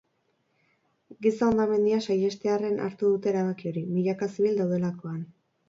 [1.25, 5.25] Giza hondamendia saihestearren hartu dute erabaki hori, milaka zibil daudelako han.